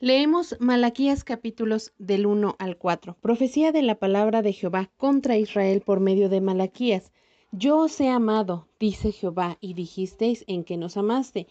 [0.00, 3.16] Leemos Malaquías capítulos del 1 al 4.
[3.20, 7.12] Profecía de la palabra de Jehová contra Israel por medio de Malaquías.
[7.52, 11.46] Yo os he amado, dice Jehová, y dijisteis en que nos amaste.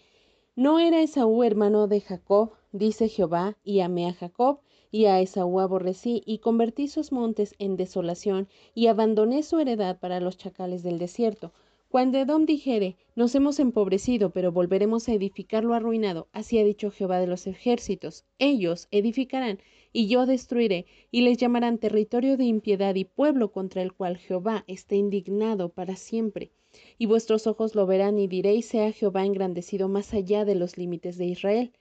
[0.57, 2.51] ¿No era Esaú hermano de Jacob?
[2.73, 4.59] dice Jehová, y amé a Jacob,
[4.91, 10.19] y a Esaú aborrecí, y convertí sus montes en desolación, y abandoné su heredad para
[10.19, 11.53] los chacales del desierto.
[11.93, 16.89] Cuando Edom dijere, nos hemos empobrecido, pero volveremos a edificar lo arruinado, así ha dicho
[16.89, 19.59] Jehová de los ejércitos, ellos edificarán,
[19.91, 24.63] y yo destruiré, y les llamarán territorio de impiedad y pueblo contra el cual Jehová
[24.65, 26.49] está indignado para siempre.
[26.97, 31.19] Y vuestros ojos lo verán y diréis, sea Jehová engrandecido más allá de los límites
[31.19, 31.73] de Israel.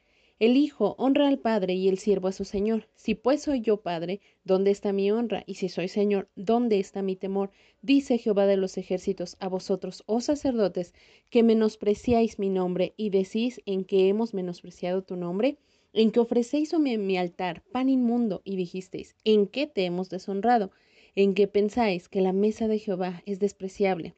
[0.42, 2.88] El Hijo honra al Padre y el siervo a su Señor.
[2.96, 5.44] Si pues soy yo Padre, ¿dónde está mi honra?
[5.46, 7.52] Y si soy Señor, ¿dónde está mi temor?
[7.80, 10.94] Dice Jehová de los ejércitos a vosotros, oh sacerdotes,
[11.30, 15.58] que menospreciáis mi nombre y decís en que hemos menospreciado tu nombre,
[15.92, 20.72] en que ofrecéis mi altar pan inmundo y dijisteis, ¿en qué te hemos deshonrado?
[21.14, 24.16] En que pensáis que la mesa de Jehová es despreciable.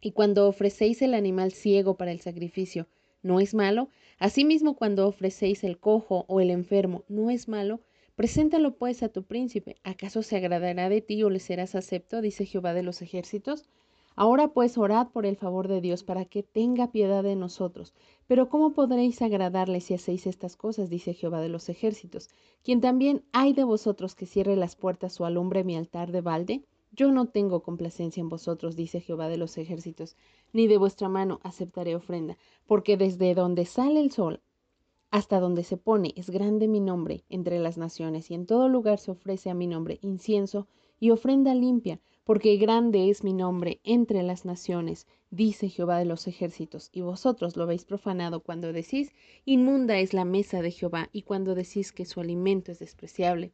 [0.00, 2.88] Y cuando ofrecéis el animal ciego para el sacrificio,
[3.22, 3.90] ¿no es malo?
[4.20, 7.80] Asimismo, cuando ofrecéis el cojo o el enfermo, ¿no es malo?
[8.16, 9.76] Preséntalo pues a tu príncipe.
[9.82, 12.20] ¿Acaso se agradará de ti o le serás acepto?
[12.20, 13.64] dice Jehová de los ejércitos.
[14.16, 17.94] Ahora pues orad por el favor de Dios para que tenga piedad de nosotros.
[18.26, 20.90] Pero ¿cómo podréis agradarle si hacéis estas cosas?
[20.90, 22.28] dice Jehová de los ejércitos.
[22.62, 26.62] Quien también hay de vosotros que cierre las puertas o alumbre mi altar de balde.
[26.92, 30.16] Yo no tengo complacencia en vosotros, dice Jehová de los ejércitos,
[30.52, 34.42] ni de vuestra mano aceptaré ofrenda, porque desde donde sale el sol
[35.10, 38.98] hasta donde se pone es grande mi nombre entre las naciones, y en todo lugar
[38.98, 40.68] se ofrece a mi nombre incienso
[41.00, 46.28] y ofrenda limpia, porque grande es mi nombre entre las naciones, dice Jehová de los
[46.28, 49.12] ejércitos, y vosotros lo habéis profanado cuando decís,
[49.44, 53.52] inmunda es la mesa de Jehová, y cuando decís que su alimento es despreciable.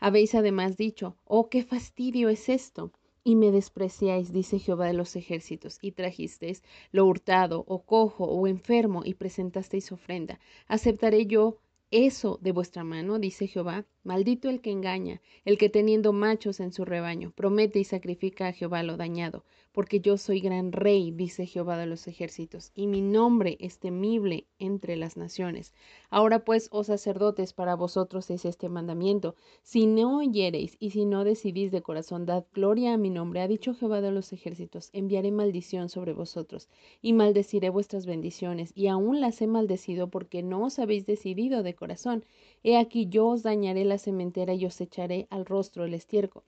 [0.00, 2.92] Habéis además dicho, oh, qué fastidio es esto.
[3.24, 6.62] Y me despreciáis, dice Jehová de los ejércitos, y trajisteis
[6.92, 10.40] lo hurtado, o cojo, o enfermo, y presentasteis ofrenda.
[10.68, 11.58] ¿Aceptaré yo
[11.90, 13.18] eso de vuestra mano?
[13.18, 13.86] dice Jehová.
[14.04, 18.52] Maldito el que engaña, el que teniendo machos en su rebaño, promete y sacrifica a
[18.52, 23.00] Jehová lo dañado, porque yo soy gran rey, dice Jehová de los ejércitos, y mi
[23.00, 25.72] nombre es temible entre las naciones.
[26.10, 31.24] Ahora pues, oh sacerdotes, para vosotros es este mandamiento, si no oyereis y si no
[31.24, 35.32] decidís de corazón, dad gloria a mi nombre, ha dicho Jehová de los ejércitos, enviaré
[35.32, 36.68] maldición sobre vosotros,
[37.00, 41.74] y maldeciré vuestras bendiciones, y aún las he maldecido porque no os habéis decidido de
[41.74, 42.22] corazón,
[42.66, 46.42] He aquí yo os dañaré la sementera y os echaré al rostro el estiércol,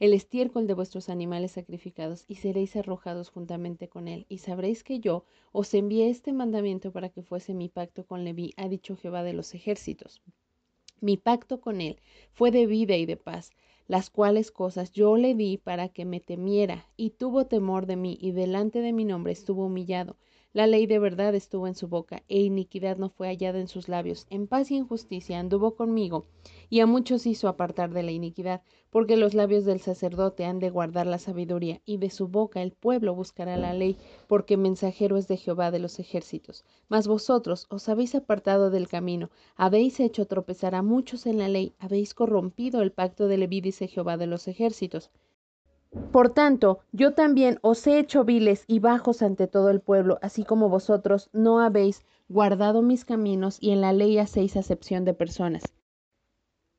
[0.00, 4.24] el estiércol de vuestros animales sacrificados, y seréis arrojados juntamente con él.
[4.30, 8.54] Y sabréis que yo os envié este mandamiento para que fuese mi pacto con Leví,
[8.56, 10.22] ha dicho Jehová de los ejércitos.
[11.02, 12.00] Mi pacto con él
[12.32, 13.50] fue de vida y de paz,
[13.88, 18.16] las cuales cosas yo le di para que me temiera, y tuvo temor de mí,
[18.20, 20.16] y delante de mi nombre estuvo humillado.
[20.52, 23.88] La ley de verdad estuvo en su boca, e iniquidad no fue hallada en sus
[23.88, 24.26] labios.
[24.30, 26.26] En paz y en justicia anduvo conmigo,
[26.68, 30.70] y a muchos hizo apartar de la iniquidad, porque los labios del sacerdote han de
[30.70, 33.96] guardar la sabiduría, y de su boca el pueblo buscará la ley,
[34.26, 36.64] porque mensajero es de Jehová de los ejércitos.
[36.88, 41.74] Mas vosotros os habéis apartado del camino, habéis hecho tropezar a muchos en la ley,
[41.78, 45.12] habéis corrompido el pacto de Leví, dice Jehová de los ejércitos.
[46.12, 50.44] Por tanto, yo también os he hecho viles y bajos ante todo el pueblo, así
[50.44, 55.62] como vosotros no habéis guardado mis caminos y en la ley hacéis acepción de personas.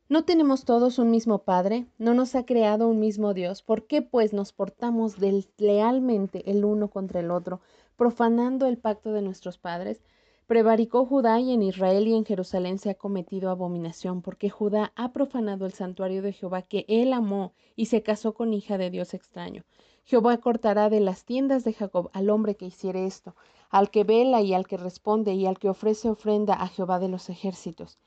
[0.08, 1.88] ¿No tenemos todos un mismo Padre?
[1.98, 3.62] ¿No nos ha creado un mismo Dios?
[3.64, 7.60] ¿Por qué pues nos portamos deslealmente el uno contra el otro,
[7.98, 10.04] profanando el pacto de nuestros padres?
[10.52, 15.14] Prevaricó Judá y en Israel y en Jerusalén se ha cometido abominación, porque Judá ha
[15.14, 19.14] profanado el santuario de Jehová que él amó y se casó con hija de Dios
[19.14, 19.64] extraño.
[20.04, 23.34] Jehová cortará de las tiendas de Jacob al hombre que hiciere esto,
[23.70, 27.08] al que vela y al que responde y al que ofrece ofrenda a Jehová de
[27.08, 27.98] los ejércitos.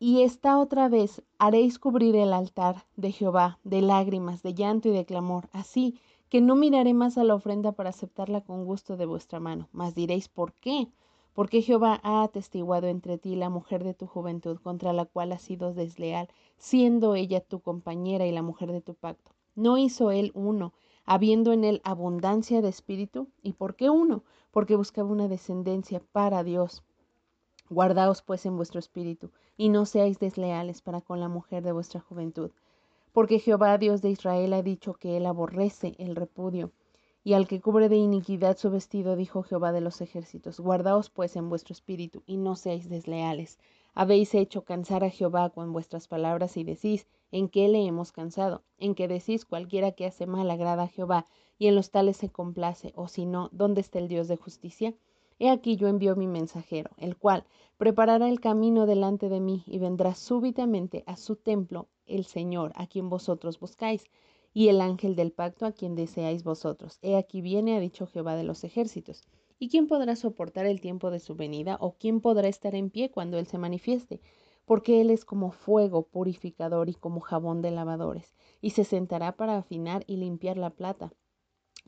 [0.00, 4.90] Y esta otra vez haréis cubrir el altar de Jehová de lágrimas, de llanto y
[4.90, 6.00] de clamor, así
[6.30, 9.68] que no miraré más a la ofrenda para aceptarla con gusto de vuestra mano.
[9.70, 10.88] Mas diréis, ¿por qué?
[11.40, 15.40] Porque Jehová ha atestiguado entre ti la mujer de tu juventud, contra la cual has
[15.40, 16.28] sido desleal,
[16.58, 19.30] siendo ella tu compañera y la mujer de tu pacto.
[19.54, 20.74] ¿No hizo él uno,
[21.06, 23.28] habiendo en él abundancia de espíritu?
[23.40, 24.22] ¿Y por qué uno?
[24.50, 26.82] Porque buscaba una descendencia para Dios.
[27.70, 32.00] Guardaos pues en vuestro espíritu, y no seáis desleales para con la mujer de vuestra
[32.00, 32.50] juventud.
[33.12, 36.70] Porque Jehová Dios de Israel ha dicho que él aborrece el repudio
[37.22, 41.36] y al que cubre de iniquidad su vestido, dijo Jehová de los ejércitos, guardaos pues
[41.36, 43.58] en vuestro espíritu y no seáis desleales.
[43.92, 48.62] Habéis hecho cansar a Jehová con vuestras palabras y decís, ¿en qué le hemos cansado?
[48.78, 51.26] En que decís, cualquiera que hace mal agrada a Jehová,
[51.58, 54.94] y en los tales se complace, o si no, ¿dónde está el Dios de justicia?
[55.38, 57.44] He aquí yo envío mi mensajero, el cual
[57.76, 62.86] preparará el camino delante de mí, y vendrá súbitamente a su templo el Señor, a
[62.86, 64.04] quien vosotros buscáis,
[64.52, 66.98] y el ángel del pacto a quien deseáis vosotros.
[67.02, 69.22] He aquí viene, ha dicho Jehová de los ejércitos.
[69.58, 71.76] ¿Y quién podrá soportar el tiempo de su venida?
[71.80, 74.20] ¿O quién podrá estar en pie cuando Él se manifieste?
[74.64, 79.58] Porque Él es como fuego purificador y como jabón de lavadores, y se sentará para
[79.58, 81.12] afinar y limpiar la plata.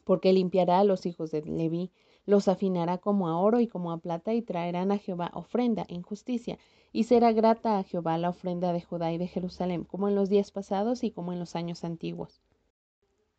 [0.04, 1.92] Porque limpiará a los hijos de Leví,
[2.26, 6.02] los afinará como a oro y como a plata, y traerán a Jehová ofrenda en
[6.02, 6.58] justicia,
[6.92, 10.28] y será grata a Jehová la ofrenda de Judá y de Jerusalén, como en los
[10.28, 12.42] días pasados y como en los años antiguos.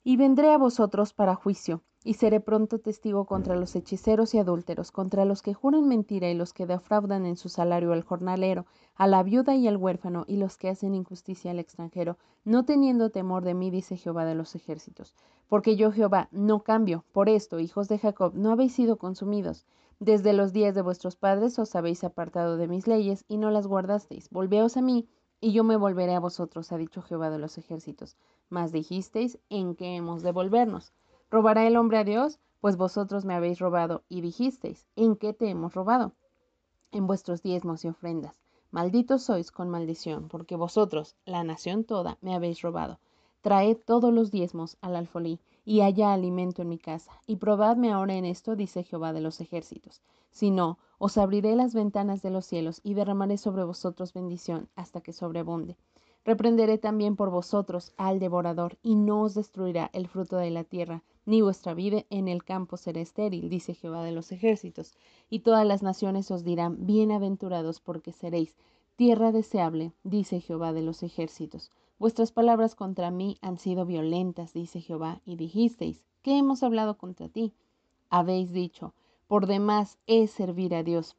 [0.05, 4.91] Y vendré a vosotros para juicio, y seré pronto testigo contra los hechiceros y adúlteros,
[4.91, 8.65] contra los que juran mentira y los que defraudan en su salario al jornalero,
[8.95, 13.11] a la viuda y al huérfano, y los que hacen injusticia al extranjero, no teniendo
[13.11, 15.15] temor de mí, dice Jehová de los ejércitos.
[15.47, 17.05] Porque yo, Jehová, no cambio.
[17.13, 19.65] Por esto, hijos de Jacob, no habéis sido consumidos.
[19.99, 23.67] Desde los días de vuestros padres os habéis apartado de mis leyes, y no las
[23.67, 24.29] guardasteis.
[24.31, 25.07] Volveos a mí,
[25.43, 28.15] y yo me volveré a vosotros, ha dicho Jehová de los ejércitos.
[28.47, 30.93] Mas dijisteis, ¿en qué hemos de volvernos?
[31.29, 32.39] ¿Robará el hombre a Dios?
[32.61, 36.13] Pues vosotros me habéis robado, y dijisteis, ¿en qué te hemos robado?
[36.93, 38.39] En vuestros diezmos y ofrendas.
[38.71, 42.99] Malditos sois con maldición, porque vosotros, la nación toda, me habéis robado.
[43.41, 47.11] Traed todos los diezmos al alfolí, y haya alimento en mi casa.
[47.25, 50.01] Y probadme ahora en esto, dice Jehová de los ejércitos.
[50.31, 55.01] Si no, os abriré las ventanas de los cielos y derramaré sobre vosotros bendición hasta
[55.01, 55.77] que sobreabunde.
[56.25, 61.03] Reprenderé también por vosotros al devorador, y no os destruirá el fruto de la tierra,
[61.25, 64.93] ni vuestra vida en el campo será estéril, dice Jehová de los ejércitos.
[65.29, 68.55] Y todas las naciones os dirán, bienaventurados porque seréis
[68.95, 71.71] tierra deseable, dice Jehová de los ejércitos.
[72.03, 77.29] Vuestras palabras contra mí han sido violentas, dice Jehová, y dijisteis, ¿qué hemos hablado contra
[77.29, 77.53] ti?
[78.09, 78.93] Habéis dicho,
[79.29, 81.15] por demás es servir a Dios.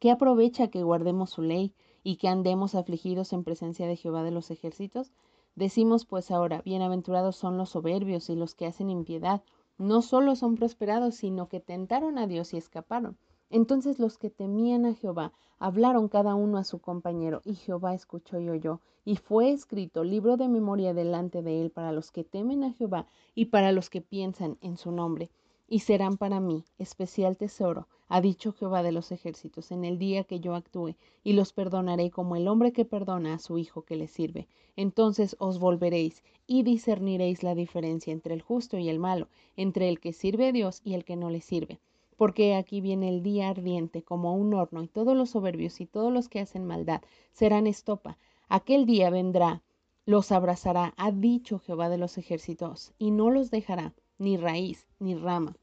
[0.00, 1.72] ¿Qué aprovecha que guardemos su ley
[2.02, 5.10] y que andemos afligidos en presencia de Jehová de los ejércitos?
[5.54, 9.42] Decimos pues ahora, bienaventurados son los soberbios y los que hacen impiedad.
[9.78, 13.16] No solo son prosperados, sino que tentaron a Dios y escaparon.
[13.50, 18.40] Entonces los que temían a Jehová hablaron cada uno a su compañero, y Jehová escuchó
[18.40, 22.64] y oyó, y fue escrito libro de memoria delante de él para los que temen
[22.64, 25.30] a Jehová y para los que piensan en su nombre
[25.68, 30.24] y serán para mí especial tesoro, ha dicho Jehová de los ejércitos, en el día
[30.24, 33.96] que yo actúe, y los perdonaré como el hombre que perdona a su hijo que
[33.96, 34.46] le sirve.
[34.76, 40.00] Entonces os volveréis y discerniréis la diferencia entre el justo y el malo, entre el
[40.00, 41.80] que sirve a Dios y el que no le sirve.
[42.16, 46.12] Porque aquí viene el día ardiente como un horno, y todos los soberbios y todos
[46.12, 47.02] los que hacen maldad
[47.32, 48.18] serán estopa.
[48.48, 49.62] Aquel día vendrá,
[50.06, 55.14] los abrazará, ha dicho Jehová de los ejércitos, y no los dejará ni raíz, ni
[55.14, 55.56] rama.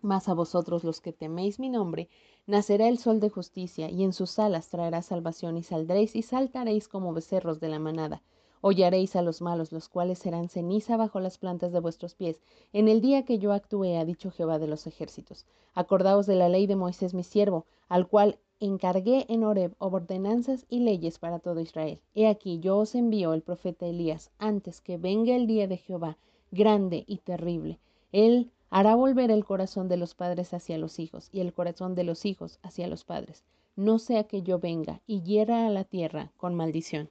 [0.00, 2.08] Mas a vosotros los que teméis mi nombre,
[2.46, 6.88] nacerá el sol de justicia, y en sus alas traerá salvación, y saldréis y saltaréis
[6.88, 8.22] como becerros de la manada.
[8.64, 12.40] Hollaréis a los malos, los cuales serán ceniza bajo las plantas de vuestros pies,
[12.72, 15.46] en el día que yo actúe, ha dicho Jehová de los ejércitos.
[15.74, 20.78] Acordaos de la ley de Moisés mi siervo, al cual encargué en Horeb ordenanzas y
[20.78, 21.98] leyes para todo Israel.
[22.14, 26.16] He aquí yo os envío el profeta Elías, antes que venga el día de Jehová,
[26.52, 27.80] grande y terrible.
[28.12, 32.04] Él hará volver el corazón de los padres hacia los hijos y el corazón de
[32.04, 33.42] los hijos hacia los padres,
[33.74, 37.10] no sea que yo venga y hiera a la tierra con maldición.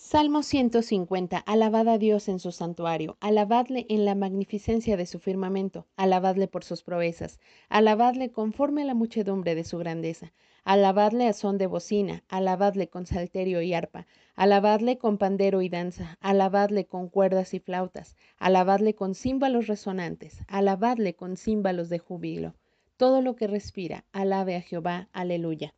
[0.00, 1.38] Salmo 150.
[1.38, 6.62] Alabad a Dios en su santuario, alabadle en la magnificencia de su firmamento, alabadle por
[6.62, 10.32] sus proezas, alabadle conforme a la muchedumbre de su grandeza,
[10.64, 16.16] alabadle a son de bocina, alabadle con salterio y arpa, Alabadle con pandero y danza,
[16.20, 22.54] alabadle con cuerdas y flautas, alabadle con címbalos resonantes, alabadle con címbalos de júbilo.
[22.96, 25.74] Todo lo que respira, alabe a Jehová, aleluya.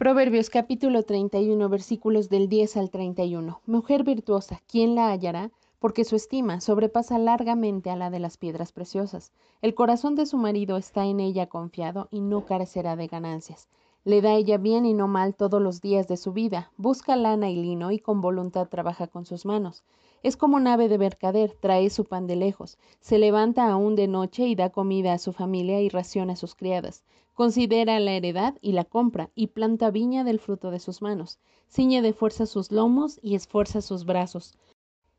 [0.00, 3.60] Proverbios capítulo 31 versículos del 10 al 31.
[3.66, 5.50] Mujer virtuosa, ¿quién la hallará?
[5.78, 9.30] Porque su estima sobrepasa largamente a la de las piedras preciosas.
[9.60, 13.68] El corazón de su marido está en ella confiado y no carecerá de ganancias.
[14.04, 17.50] Le da ella bien y no mal todos los días de su vida, busca lana
[17.50, 19.84] y lino y con voluntad trabaja con sus manos.
[20.22, 24.46] Es como nave de mercader, trae su pan de lejos, se levanta aún de noche
[24.46, 27.04] y da comida a su familia y raciona a sus criadas.
[27.40, 31.38] Considera la heredad y la compra, y planta viña del fruto de sus manos.
[31.70, 34.58] Ciñe de fuerza sus lomos y esfuerza sus brazos.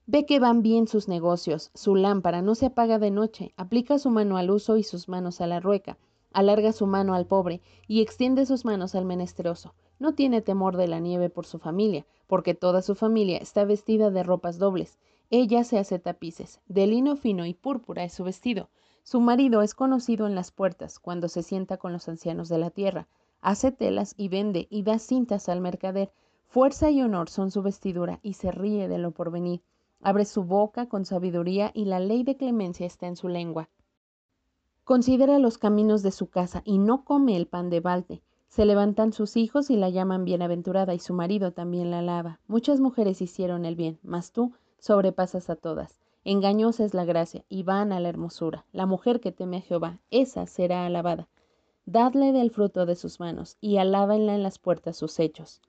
[0.05, 4.11] Ve que van bien sus negocios, su lámpara no se apaga de noche, aplica su
[4.11, 5.97] mano al uso y sus manos a la rueca
[6.31, 9.73] alarga su mano al pobre y extiende sus manos al menesteroso.
[9.97, 14.11] No tiene temor de la nieve por su familia, porque toda su familia está vestida
[14.11, 14.99] de ropas dobles.
[15.31, 18.69] Ella se hace tapices, de lino fino y púrpura es su vestido.
[19.03, 22.69] Su marido es conocido en las puertas, cuando se sienta con los ancianos de la
[22.69, 23.07] tierra.
[23.41, 26.11] Hace telas y vende y da cintas al mercader.
[26.47, 29.61] Fuerza y honor son su vestidura y se ríe de lo porvenir.
[30.01, 33.69] Abre su boca con sabiduría y la ley de clemencia está en su lengua.
[34.83, 38.21] Considera los caminos de su casa y no come el pan de balde.
[38.47, 42.39] Se levantan sus hijos y la llaman bienaventurada y su marido también la alaba.
[42.47, 46.00] Muchas mujeres hicieron el bien, mas tú sobrepasas a todas.
[46.23, 48.65] Engañosa es la gracia y vana la hermosura.
[48.71, 51.27] La mujer que teme a Jehová, esa será alabada.
[51.85, 55.61] Dadle del fruto de sus manos y alábenla en las puertas sus hechos.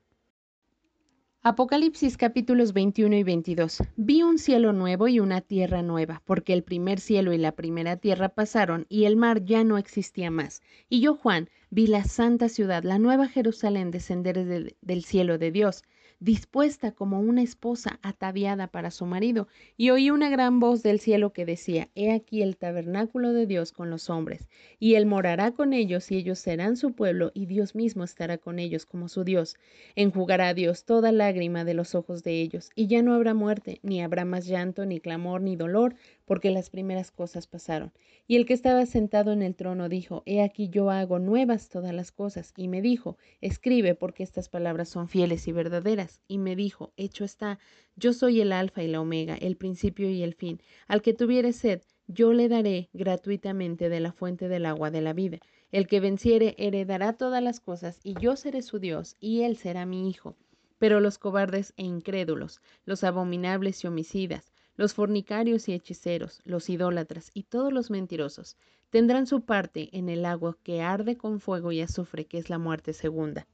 [1.44, 3.82] Apocalipsis capítulos 21 y 22.
[3.96, 7.96] Vi un cielo nuevo y una tierra nueva, porque el primer cielo y la primera
[7.96, 10.62] tierra pasaron y el mar ya no existía más.
[10.88, 15.82] Y yo, Juan, vi la santa ciudad, la nueva Jerusalén, descender del cielo de Dios
[16.22, 21.32] dispuesta como una esposa ataviada para su marido, y oí una gran voz del cielo
[21.32, 24.48] que decía, He aquí el tabernáculo de Dios con los hombres,
[24.78, 28.60] y él morará con ellos, y ellos serán su pueblo, y Dios mismo estará con
[28.60, 29.56] ellos como su Dios.
[29.96, 33.80] Enjugará a Dios toda lágrima de los ojos de ellos, y ya no habrá muerte,
[33.82, 37.92] ni habrá más llanto, ni clamor, ni dolor, porque las primeras cosas pasaron.
[38.26, 41.92] Y el que estaba sentado en el trono dijo, He aquí yo hago nuevas todas
[41.94, 42.52] las cosas.
[42.56, 46.20] Y me dijo, Escribe, porque estas palabras son fieles y verdaderas.
[46.28, 47.58] Y me dijo, Hecho está,
[47.96, 50.60] yo soy el alfa y la omega, el principio y el fin.
[50.88, 55.12] Al que tuviere sed, yo le daré gratuitamente de la fuente del agua de la
[55.12, 55.38] vida.
[55.70, 59.86] El que venciere heredará todas las cosas, y yo seré su Dios, y él será
[59.86, 60.36] mi hijo.
[60.78, 67.30] Pero los cobardes e incrédulos, los abominables y homicidas, los fornicarios y hechiceros, los idólatras
[67.34, 68.56] y todos los mentirosos
[68.90, 72.58] tendrán su parte en el agua que arde con fuego y azufre, que es la
[72.58, 73.46] muerte segunda.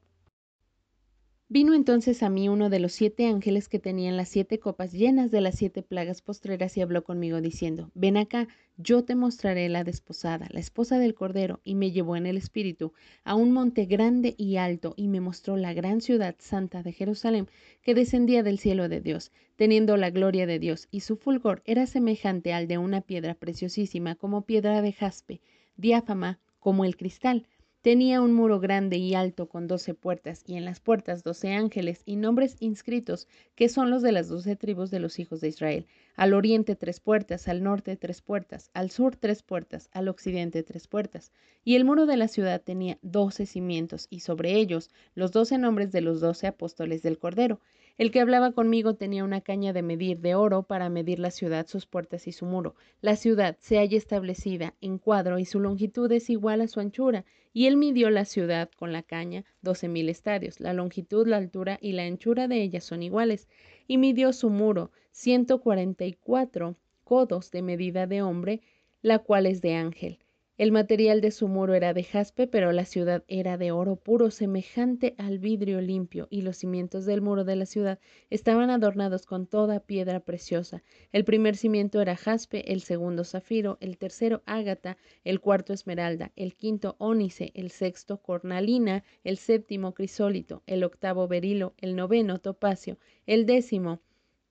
[1.50, 5.30] Vino entonces a mí uno de los siete ángeles que tenían las siete copas llenas
[5.30, 9.82] de las siete plagas postreras y habló conmigo diciendo, ven acá, yo te mostraré la
[9.82, 12.92] desposada, la esposa del Cordero, y me llevó en el espíritu
[13.24, 17.48] a un monte grande y alto, y me mostró la gran ciudad santa de Jerusalén,
[17.80, 21.86] que descendía del cielo de Dios, teniendo la gloria de Dios, y su fulgor era
[21.86, 25.40] semejante al de una piedra preciosísima, como piedra de jaspe,
[25.78, 27.46] diáfama como el cristal,
[27.88, 32.02] Tenía un muro grande y alto con doce puertas, y en las puertas doce ángeles
[32.04, 35.86] y nombres inscritos, que son los de las doce tribus de los hijos de Israel.
[36.14, 40.86] Al oriente tres puertas, al norte tres puertas, al sur tres puertas, al occidente tres
[40.86, 41.32] puertas.
[41.64, 45.90] Y el muro de la ciudad tenía doce cimientos, y sobre ellos los doce nombres
[45.90, 47.58] de los doce apóstoles del Cordero.
[47.98, 51.66] El que hablaba conmigo tenía una caña de medir de oro para medir la ciudad,
[51.66, 52.76] sus puertas y su muro.
[53.00, 57.24] La ciudad se halla establecida en cuadro y su longitud es igual a su anchura.
[57.52, 60.60] Y él midió la ciudad con la caña, doce mil estadios.
[60.60, 63.48] La longitud, la altura y la anchura de ella son iguales.
[63.88, 68.60] Y midió su muro, ciento cuarenta y cuatro codos de medida de hombre,
[69.02, 70.20] la cual es de ángel.
[70.58, 74.32] El material de su muro era de jaspe, pero la ciudad era de oro puro,
[74.32, 79.46] semejante al vidrio limpio, y los cimientos del muro de la ciudad estaban adornados con
[79.46, 80.82] toda piedra preciosa.
[81.12, 86.56] El primer cimiento era jaspe, el segundo zafiro, el tercero ágata, el cuarto esmeralda, el
[86.56, 93.46] quinto ónice, el sexto cornalina, el séptimo crisólito, el octavo berilo, el noveno topacio, el
[93.46, 94.00] décimo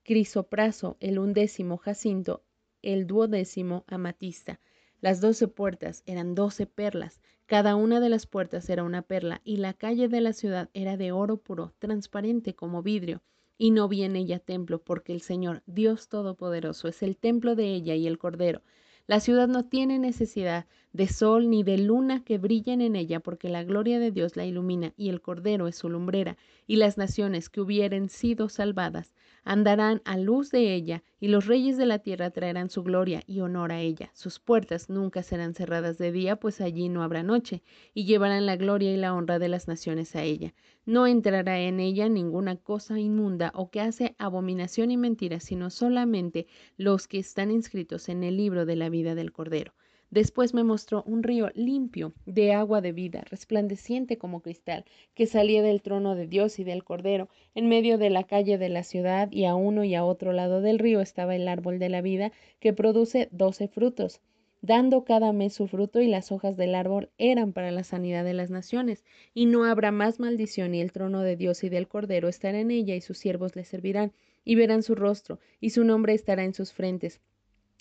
[0.04, 2.46] crisopraso, el undécimo jacinto,
[2.82, 4.62] el duodécimo amatista
[5.02, 9.58] las doce puertas eran doce perlas, cada una de las puertas era una perla, y
[9.58, 13.22] la calle de la ciudad era de oro puro, transparente como vidrio,
[13.58, 17.74] y no vi en ella templo, porque el Señor, Dios Todopoderoso, es el templo de
[17.74, 18.64] ella y el Cordero.
[19.08, 20.66] La ciudad no tiene necesidad
[20.98, 24.46] de sol ni de luna que brillen en ella, porque la gloria de Dios la
[24.46, 29.14] ilumina y el Cordero es su lumbrera, y las naciones que hubieren sido salvadas
[29.44, 33.42] andarán a luz de ella, y los reyes de la tierra traerán su gloria y
[33.42, 34.10] honor a ella.
[34.16, 37.62] Sus puertas nunca serán cerradas de día, pues allí no habrá noche,
[37.94, 40.56] y llevarán la gloria y la honra de las naciones a ella.
[40.88, 46.48] No entrará en ella ninguna cosa inmunda o que hace abominación y mentira, sino solamente
[46.76, 49.74] los que están inscritos en el libro de la vida del Cordero.
[50.10, 55.62] Después me mostró un río limpio de agua de vida, resplandeciente como cristal, que salía
[55.62, 57.28] del trono de Dios y del Cordero.
[57.56, 60.62] En medio de la calle de la ciudad y a uno y a otro lado
[60.62, 64.22] del río estaba el árbol de la vida, que produce doce frutos,
[64.62, 68.34] dando cada mes su fruto y las hojas del árbol eran para la sanidad de
[68.34, 69.04] las naciones.
[69.34, 72.72] Y no habrá más maldición y el trono de Dios y del Cordero estará en
[72.72, 74.14] ella y sus siervos le servirán
[74.46, 77.20] y verán su rostro y su nombre estará en sus frentes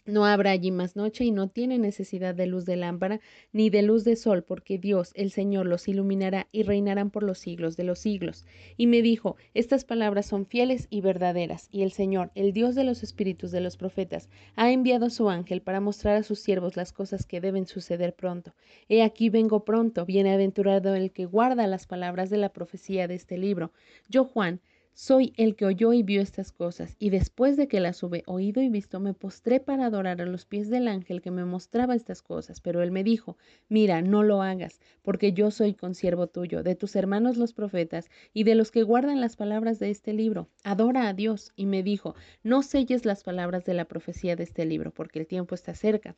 [0.07, 3.21] No habrá allí más noche y no tiene necesidad de luz de lámpara
[3.53, 7.39] ni de luz de sol, porque Dios, el Señor, los iluminará y reinarán por los
[7.39, 8.47] siglos de los siglos.
[8.77, 12.85] Y me dijo, estas palabras son fieles y verdaderas, y el Señor, el Dios de
[12.85, 16.93] los espíritus de los profetas, ha enviado su ángel para mostrar a sus siervos las
[16.93, 18.55] cosas que deben suceder pronto.
[18.89, 23.39] He aquí vengo pronto, bienaventurado el que guarda las palabras de la profecía de este
[23.39, 23.73] libro.
[24.09, 24.61] Yo, Juan,
[24.99, 28.63] soy el que oyó y vio estas cosas, y después de que las hube oído
[28.63, 32.23] y visto, me postré para adorar a los pies del ángel que me mostraba estas
[32.23, 32.63] cosas.
[32.63, 33.37] Pero él me dijo,
[33.69, 38.45] mira, no lo hagas, porque yo soy consiervo tuyo, de tus hermanos los profetas, y
[38.45, 40.49] de los que guardan las palabras de este libro.
[40.65, 41.53] Adora a Dios.
[41.57, 45.27] Y me dijo, no selles las palabras de la profecía de este libro, porque el
[45.27, 46.17] tiempo está cerca.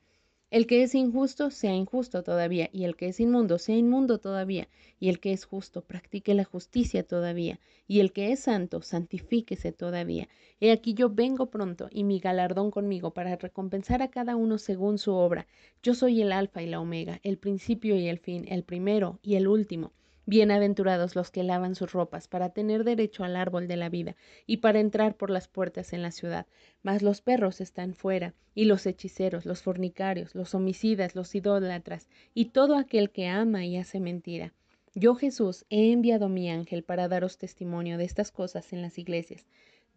[0.51, 4.67] El que es injusto, sea injusto todavía, y el que es inmundo, sea inmundo todavía,
[4.99, 9.73] y el que es justo, practique la justicia todavía, y el que es santo, santifíquese
[9.73, 10.27] todavía.
[10.59, 14.97] He aquí yo vengo pronto, y mi galardón conmigo, para recompensar a cada uno según
[14.97, 15.47] su obra.
[15.83, 19.35] Yo soy el alfa y la omega, el principio y el fin, el primero y
[19.35, 19.93] el último.
[20.29, 24.15] Bienaventurados los que lavan sus ropas para tener derecho al árbol de la vida
[24.47, 26.47] y para entrar por las puertas en la ciudad.
[26.83, 32.51] Mas los perros están fuera, y los hechiceros, los fornicarios, los homicidas, los idólatras, y
[32.51, 34.53] todo aquel que ama y hace mentira.
[34.95, 39.47] Yo Jesús he enviado mi ángel para daros testimonio de estas cosas en las iglesias.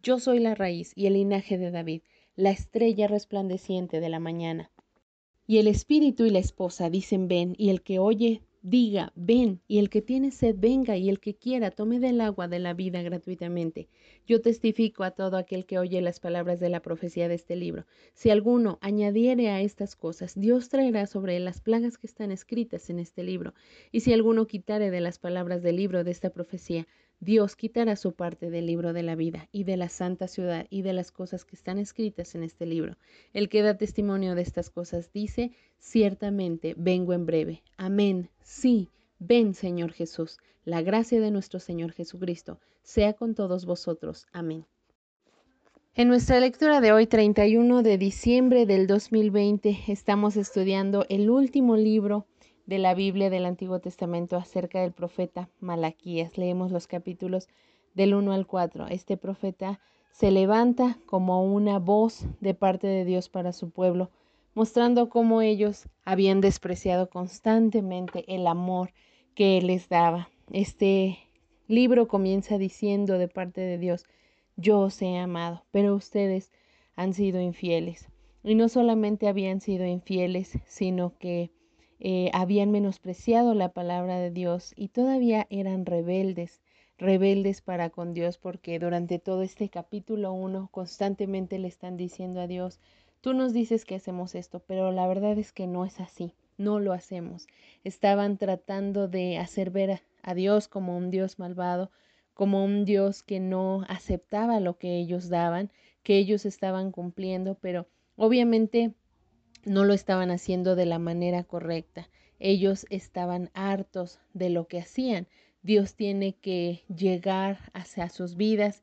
[0.02, 2.00] Yo soy la raíz y el linaje de David,
[2.36, 4.70] la estrella resplandeciente de la mañana.
[5.46, 9.78] Y el espíritu y la esposa dicen ven, y el que oye diga, ven, y
[9.78, 13.02] el que tiene sed venga, y el que quiera tome del agua de la vida
[13.02, 13.88] gratuitamente.
[14.26, 17.86] Yo testifico a todo aquel que oye las palabras de la profecía de este libro.
[18.14, 22.88] Si alguno añadiere a estas cosas, Dios traerá sobre él las plagas que están escritas
[22.88, 23.52] en este libro.
[23.90, 26.86] Y si alguno quitare de las palabras del libro de esta profecía,
[27.22, 30.82] Dios quitará su parte del libro de la vida y de la santa ciudad y
[30.82, 32.96] de las cosas que están escritas en este libro.
[33.32, 37.62] El que da testimonio de estas cosas dice, ciertamente vengo en breve.
[37.76, 38.28] Amén.
[38.42, 38.88] Sí,
[39.20, 40.38] ven Señor Jesús.
[40.64, 44.26] La gracia de nuestro Señor Jesucristo sea con todos vosotros.
[44.32, 44.66] Amén.
[45.94, 52.26] En nuestra lectura de hoy, 31 de diciembre del 2020, estamos estudiando el último libro
[52.66, 56.38] de la Biblia del Antiguo Testamento acerca del profeta Malaquías.
[56.38, 57.48] Leemos los capítulos
[57.94, 58.88] del 1 al 4.
[58.88, 64.10] Este profeta se levanta como una voz de parte de Dios para su pueblo,
[64.54, 68.92] mostrando cómo ellos habían despreciado constantemente el amor
[69.34, 70.28] que Él les daba.
[70.52, 71.18] Este
[71.66, 74.04] libro comienza diciendo de parte de Dios,
[74.56, 76.52] yo os he amado, pero ustedes
[76.94, 78.08] han sido infieles.
[78.44, 81.50] Y no solamente habían sido infieles, sino que
[82.04, 86.60] eh, habían menospreciado la palabra de Dios y todavía eran rebeldes,
[86.98, 92.48] rebeldes para con Dios, porque durante todo este capítulo 1 constantemente le están diciendo a
[92.48, 92.80] Dios,
[93.20, 96.80] tú nos dices que hacemos esto, pero la verdad es que no es así, no
[96.80, 97.46] lo hacemos.
[97.84, 101.92] Estaban tratando de hacer ver a Dios como un Dios malvado,
[102.34, 105.70] como un Dios que no aceptaba lo que ellos daban,
[106.02, 107.86] que ellos estaban cumpliendo, pero
[108.16, 108.92] obviamente
[109.64, 112.08] no lo estaban haciendo de la manera correcta.
[112.38, 115.28] Ellos estaban hartos de lo que hacían.
[115.62, 118.82] Dios tiene que llegar hacia sus vidas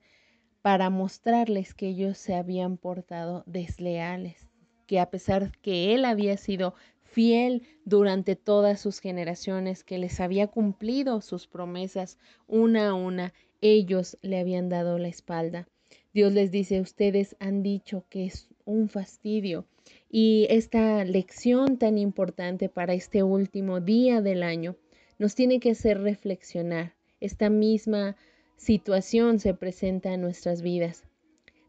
[0.62, 4.48] para mostrarles que ellos se habían portado desleales,
[4.88, 10.48] que a pesar que Él había sido fiel durante todas sus generaciones, que les había
[10.48, 15.68] cumplido sus promesas una a una, ellos le habían dado la espalda.
[16.14, 19.66] Dios les dice, ustedes han dicho que es un fastidio
[20.10, 24.76] y esta lección tan importante para este último día del año
[25.20, 26.96] nos tiene que hacer reflexionar.
[27.20, 28.18] Esta misma
[28.58, 31.04] situación se presenta en nuestras vidas.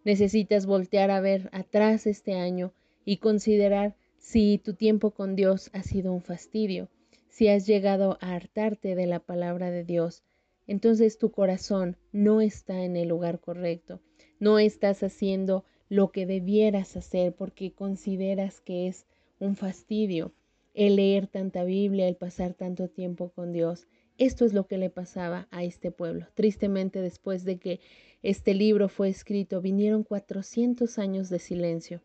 [0.05, 2.73] Necesitas voltear a ver atrás este año
[3.05, 6.89] y considerar si tu tiempo con Dios ha sido un fastidio,
[7.29, 10.23] si has llegado a hartarte de la palabra de Dios,
[10.67, 14.01] entonces tu corazón no está en el lugar correcto,
[14.39, 19.05] no estás haciendo lo que debieras hacer porque consideras que es
[19.39, 20.33] un fastidio
[20.73, 23.87] el leer tanta Biblia, el pasar tanto tiempo con Dios.
[24.17, 26.27] Esto es lo que le pasaba a este pueblo.
[26.35, 27.81] Tristemente, después de que
[28.23, 32.03] este libro fue escrito, vinieron 400 años de silencio.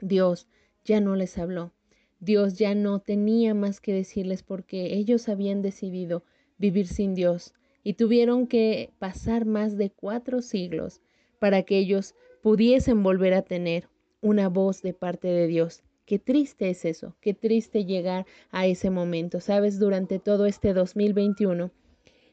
[0.00, 0.48] Dios
[0.84, 1.72] ya no les habló.
[2.18, 6.24] Dios ya no tenía más que decirles porque ellos habían decidido
[6.56, 11.02] vivir sin Dios y tuvieron que pasar más de cuatro siglos
[11.40, 13.88] para que ellos pudiesen volver a tener
[14.20, 15.82] una voz de parte de Dios.
[16.04, 19.40] Qué triste es eso, qué triste llegar a ese momento.
[19.40, 21.70] Sabes, durante todo este 2021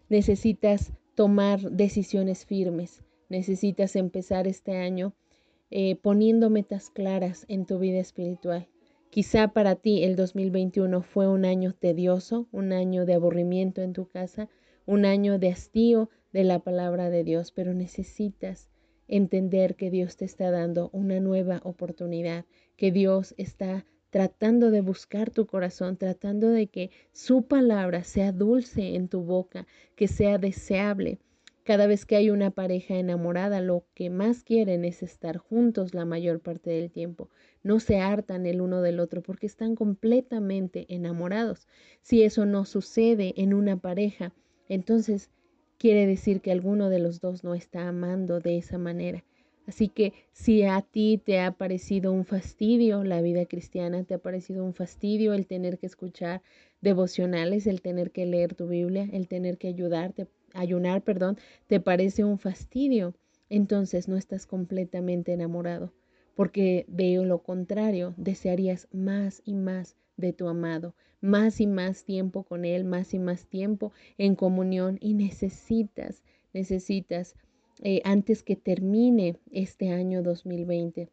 [0.10, 5.14] necesitas tomar decisiones firmes, necesitas empezar este año
[5.70, 8.68] eh, poniendo metas claras en tu vida espiritual.
[9.12, 14.08] Quizá para ti el 2021 fue un año tedioso, un año de aburrimiento en tu
[14.08, 14.50] casa,
[14.88, 18.70] un año de hastío de la palabra de Dios, pero necesitas
[19.10, 22.46] entender que Dios te está dando una nueva oportunidad,
[22.78, 28.96] que Dios está tratando de buscar tu corazón, tratando de que su palabra sea dulce
[28.96, 31.20] en tu boca, que sea deseable.
[31.64, 36.06] Cada vez que hay una pareja enamorada, lo que más quieren es estar juntos la
[36.06, 37.30] mayor parte del tiempo.
[37.62, 41.68] No se hartan el uno del otro porque están completamente enamorados.
[42.02, 44.34] Si eso no sucede en una pareja,
[44.68, 45.30] entonces
[45.80, 49.24] quiere decir que alguno de los dos no está amando de esa manera.
[49.66, 54.18] Así que si a ti te ha parecido un fastidio la vida cristiana, te ha
[54.18, 56.42] parecido un fastidio el tener que escuchar
[56.82, 61.38] devocionales, el tener que leer tu Biblia, el tener que ayudarte, ayunar, perdón,
[61.68, 63.14] te parece un fastidio,
[63.50, 65.94] entonces no estás completamente enamorado,
[66.36, 72.44] porque de lo contrario desearías más y más de tu amado, más y más tiempo
[72.44, 77.36] con Él, más y más tiempo en comunión y necesitas, necesitas,
[77.82, 81.10] eh, antes que termine este año 2020,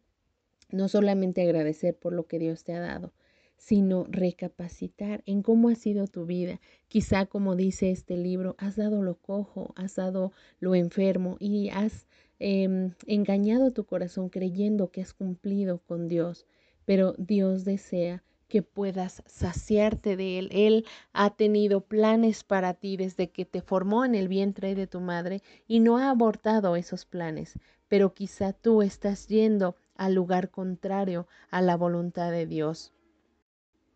[0.71, 3.13] no solamente agradecer por lo que Dios te ha dado,
[3.57, 6.59] sino recapacitar en cómo ha sido tu vida.
[6.87, 12.07] Quizá, como dice este libro, has dado lo cojo, has dado lo enfermo y has
[12.39, 16.45] em, engañado tu corazón creyendo que has cumplido con Dios.
[16.85, 20.49] Pero Dios desea que puedas saciarte de Él.
[20.51, 24.99] Él ha tenido planes para ti desde que te formó en el vientre de tu
[24.99, 31.27] madre y no ha abortado esos planes, pero quizá tú estás yendo al lugar contrario
[31.49, 32.93] a la voluntad de Dios.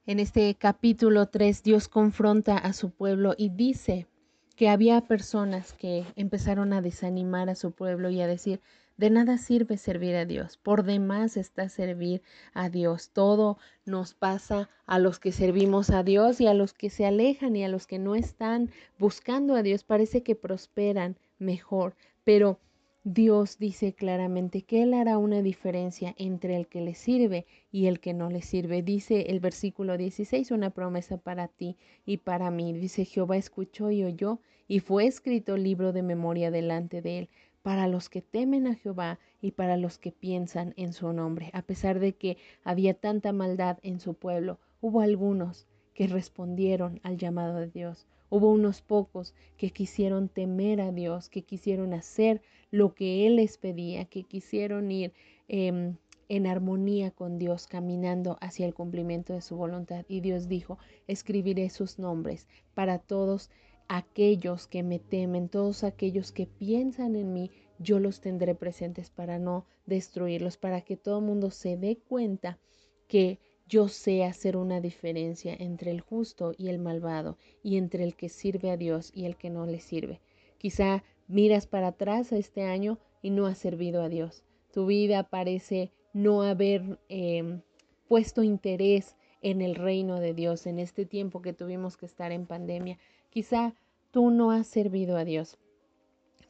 [0.05, 4.07] En este capítulo 3 Dios confronta a su pueblo y dice
[4.55, 8.61] que había personas que empezaron a desanimar a su pueblo y a decir,
[9.01, 12.21] de nada sirve servir a Dios, por demás está servir
[12.53, 13.09] a Dios.
[13.09, 17.55] Todo nos pasa a los que servimos a Dios y a los que se alejan
[17.55, 19.83] y a los que no están buscando a Dios.
[19.83, 22.59] Parece que prosperan mejor, pero
[23.03, 27.99] Dios dice claramente que Él hará una diferencia entre el que le sirve y el
[27.99, 28.83] que no le sirve.
[28.83, 32.71] Dice el versículo 16 una promesa para ti y para mí.
[32.73, 37.29] Dice Jehová escuchó y oyó y fue escrito libro de memoria delante de Él
[37.61, 41.49] para los que temen a Jehová y para los que piensan en su nombre.
[41.53, 47.17] A pesar de que había tanta maldad en su pueblo, hubo algunos que respondieron al
[47.17, 48.07] llamado de Dios.
[48.29, 53.57] Hubo unos pocos que quisieron temer a Dios, que quisieron hacer lo que Él les
[53.57, 55.13] pedía, que quisieron ir
[55.49, 55.97] em,
[56.29, 60.05] en armonía con Dios, caminando hacia el cumplimiento de su voluntad.
[60.07, 63.49] Y Dios dijo, escribiré sus nombres para todos
[63.87, 69.39] aquellos que me temen, todos aquellos que piensan en mí, yo los tendré presentes para
[69.39, 72.59] no destruirlos, para que todo el mundo se dé cuenta
[73.07, 78.15] que yo sé hacer una diferencia entre el justo y el malvado, y entre el
[78.15, 80.21] que sirve a Dios y el que no le sirve.
[80.57, 84.43] Quizá miras para atrás a este año y no has servido a Dios.
[84.71, 87.61] Tu vida parece no haber em,
[88.07, 92.45] puesto interés en el reino de Dios en este tiempo que tuvimos que estar en
[92.45, 92.99] pandemia.
[93.31, 93.73] Quizá
[94.11, 95.57] tú no has servido a Dios,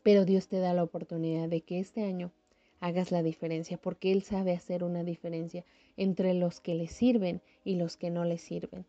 [0.02, 2.32] pero Dios te da la oportunidad de que este año
[2.80, 5.64] hagas la diferencia, porque Él sabe hacer una diferencia
[5.96, 8.88] entre los que le sirven y los que no le sirven.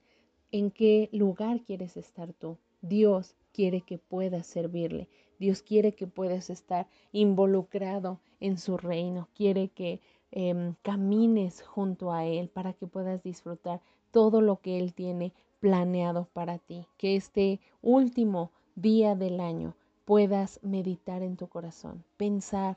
[0.52, 2.56] ¿En qué lugar quieres estar tú?
[2.80, 5.06] Dios quiere que puedas servirle.
[5.38, 9.28] Dios quiere que puedas estar involucrado en su reino.
[9.34, 10.00] Quiere que
[10.30, 16.24] em, camines junto a Él para que puedas disfrutar todo lo que Él tiene planeado
[16.32, 16.88] para ti.
[16.98, 22.76] Que este último día del año puedas meditar en tu corazón, pensar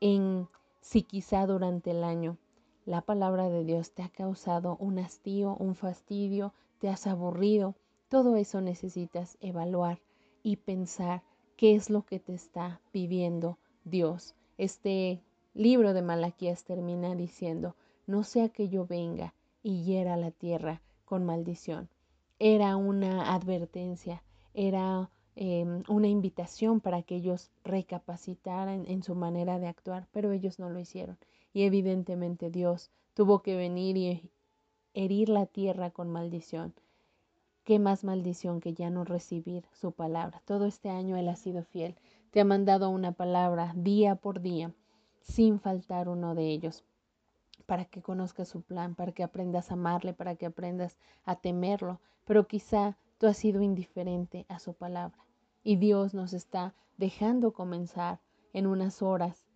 [0.00, 0.46] en
[0.82, 2.36] si quizá durante el año
[2.84, 7.74] la palabra de Dios te ha causado un hastío, un fastidio, te has aburrido.
[8.10, 9.98] Todo eso necesitas evaluar
[10.42, 11.22] y pensar
[11.56, 14.34] qué es lo que te está pidiendo Dios.
[14.58, 15.22] Este
[15.54, 21.24] libro de Malaquías termina diciendo, no sea que yo venga y hiera la tierra con
[21.24, 21.88] maldición
[22.38, 24.22] era una advertencia,
[24.52, 30.58] era em, una invitación para que ellos recapacitaran en su manera de actuar, pero ellos
[30.58, 31.18] no lo hicieron.
[31.52, 34.30] Y evidentemente Dios tuvo que venir y
[34.92, 36.74] herir la tierra con maldición.
[37.64, 40.42] ¿Qué más maldición que ya no recibir su palabra?
[40.44, 41.96] Todo este año Él ha sido fiel.
[42.30, 44.72] Te ha mandado una palabra día por día,
[45.22, 46.84] sin faltar uno de ellos
[47.66, 52.00] para que conozcas su plan, para que aprendas a amarle, para que aprendas a temerlo,
[52.24, 55.26] pero quizá tú has sido indiferente a su palabra
[55.62, 58.20] y Dios nos está dejando comenzar
[58.52, 59.46] en unas horas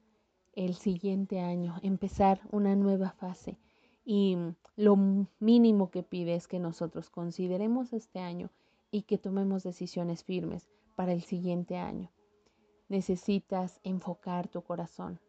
[0.54, 3.56] el siguiente año, empezar una nueva fase.
[4.04, 4.36] Y
[4.76, 4.96] lo
[5.38, 8.50] mínimo que pide es que nosotros consideremos este año
[8.90, 12.10] y que tomemos decisiones firmes para el siguiente año.
[12.88, 15.20] Necesitas enfocar tu corazón.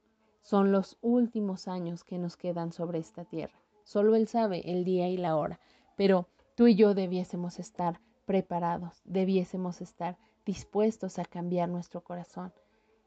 [0.41, 3.60] Son los últimos años que nos quedan sobre esta tierra.
[3.84, 5.60] Solo Él sabe el día y la hora,
[5.95, 12.54] pero tú y yo debiésemos estar preparados, debiésemos estar dispuestos a cambiar nuestro corazón.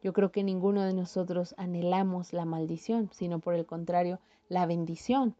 [0.03, 5.35] Yo creo que ninguno de nosotros anhelamos la maldición, sino por el contrario, la bendición.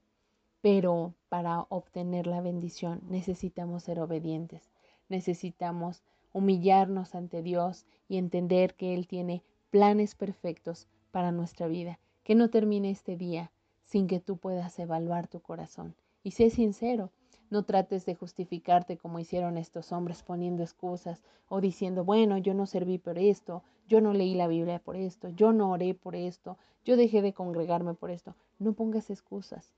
[0.63, 4.73] Pero para obtener la bendición necesitamos ser obedientes,
[5.09, 6.03] necesitamos
[6.33, 12.01] humillarnos ante Dios y entender que Él tiene planes perfectos para nuestra vida.
[12.25, 13.53] Que no termine este día
[13.85, 15.95] sin que tú puedas evaluar tu corazón.
[16.25, 17.13] Y sé sincero,
[17.51, 22.67] no trates de justificarte como hicieron estos hombres poniendo excusas o diciendo, bueno, yo no
[22.67, 26.59] serví por esto, yo no leí la Biblia por esto, yo no oré por esto,
[26.85, 28.35] yo dejé de congregarme por esto.
[28.59, 29.73] No pongas excusas.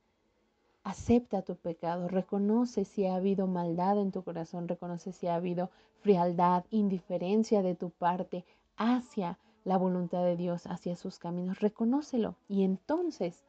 [0.85, 5.69] Acepta tu pecado, reconoce si ha habido maldad en tu corazón, reconoce si ha habido
[6.01, 8.47] frialdad, indiferencia de tu parte
[8.79, 11.59] hacia la voluntad de Dios, hacia sus caminos.
[11.59, 13.45] Reconócelo y entonces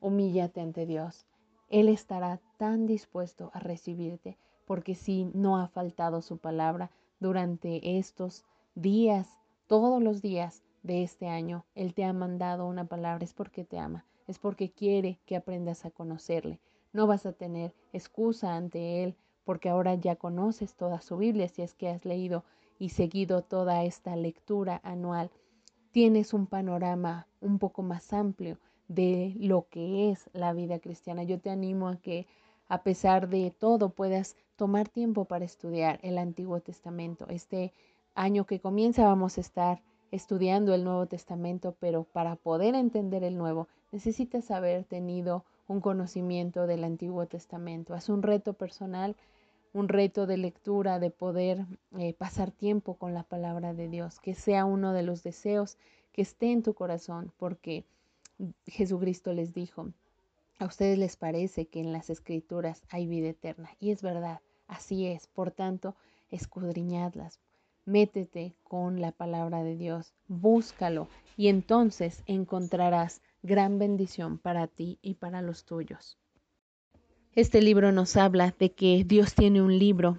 [0.00, 1.24] humíllate ante Dios.
[1.68, 6.90] Él estará tan dispuesto a recibirte, porque si no ha faltado su palabra
[7.20, 9.38] durante estos días,
[9.68, 13.78] todos los días de este año, Él te ha mandado una palabra, es porque te
[13.78, 16.58] ama, es porque quiere que aprendas a conocerle.
[16.92, 21.62] No vas a tener excusa ante Él, porque ahora ya conoces toda su Biblia, si
[21.62, 22.44] es que has leído
[22.78, 25.30] y seguido toda esta lectura anual.
[25.92, 31.22] Tienes un panorama un poco más amplio de lo que es la vida cristiana.
[31.22, 32.26] Yo te animo a que
[32.68, 37.26] a pesar de todo puedas tomar tiempo para estudiar el Antiguo Testamento.
[37.28, 37.72] Este
[38.14, 43.36] año que comienza vamos a estar estudiando el Nuevo Testamento, pero para poder entender el
[43.36, 47.94] Nuevo necesitas haber tenido un conocimiento del Antiguo Testamento.
[47.94, 49.14] Es un reto personal,
[49.72, 51.64] un reto de lectura, de poder
[51.96, 55.78] eh, pasar tiempo con la palabra de Dios, que sea uno de los deseos
[56.12, 57.84] que esté en tu corazón, porque
[58.66, 59.92] Jesucristo les dijo,
[60.58, 63.70] a ustedes les parece que en las escrituras hay vida eterna.
[63.78, 65.28] Y es verdad, así es.
[65.28, 65.94] Por tanto,
[66.30, 67.38] escudriñadlas.
[67.84, 71.06] Métete con la palabra de Dios, búscalo
[71.36, 76.18] y entonces encontrarás gran bendición para ti y para los tuyos.
[77.32, 80.18] Este libro nos habla de que Dios tiene un libro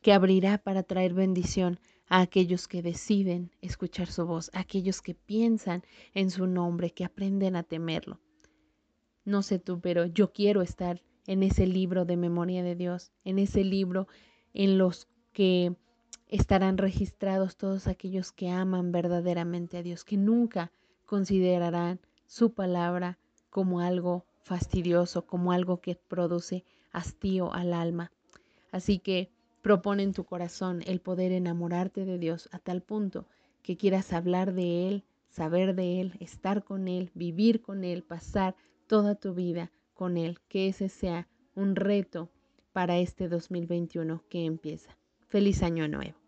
[0.00, 5.14] que abrirá para traer bendición a aquellos que deciden escuchar su voz, a aquellos que
[5.14, 5.82] piensan
[6.14, 8.20] en su nombre, que aprenden a temerlo.
[9.24, 13.40] No sé tú, pero yo quiero estar en ese libro de memoria de Dios, en
[13.40, 14.06] ese libro
[14.54, 15.74] en los que
[16.28, 20.70] estarán registrados todos aquellos que aman verdaderamente a Dios, que nunca
[21.04, 23.18] considerarán su palabra
[23.50, 28.12] como algo fastidioso, como algo que produce hastío al alma.
[28.70, 29.30] Así que
[29.66, 33.26] Propone en tu corazón el poder enamorarte de Dios a tal punto
[33.64, 38.54] que quieras hablar de Él, saber de Él, estar con Él, vivir con Él, pasar
[38.86, 40.38] toda tu vida con Él.
[40.46, 42.30] Que ese sea un reto
[42.72, 44.96] para este 2021 que empieza.
[45.26, 46.25] Feliz año nuevo.